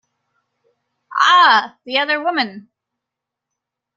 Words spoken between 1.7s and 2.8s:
the other woman!